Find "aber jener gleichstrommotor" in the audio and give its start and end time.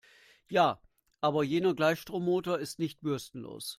1.21-2.59